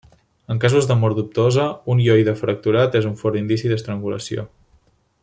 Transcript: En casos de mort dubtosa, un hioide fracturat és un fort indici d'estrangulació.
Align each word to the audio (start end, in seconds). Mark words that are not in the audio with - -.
En 0.53 0.61
casos 0.61 0.87
de 0.91 0.95
mort 1.01 1.19
dubtosa, 1.19 1.67
un 1.95 2.01
hioide 2.05 2.35
fracturat 2.41 2.99
és 3.01 3.09
un 3.11 3.15
fort 3.23 3.41
indici 3.43 3.73
d'estrangulació. 3.73 4.49